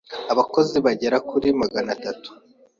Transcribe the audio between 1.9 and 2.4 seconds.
tatu.